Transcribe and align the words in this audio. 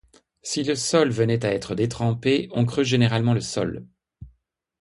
Si 0.41 0.63
le 0.63 0.73
sol 0.75 1.11
venait 1.11 1.45
à 1.45 1.53
être 1.53 1.75
détrempé, 1.75 2.47
on 2.53 2.65
creuse 2.65 2.87
généralement 2.87 3.35
le 3.35 3.39
sol. 3.39 3.85